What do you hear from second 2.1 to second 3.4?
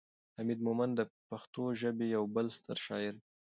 یو بل ستر شاعر دی.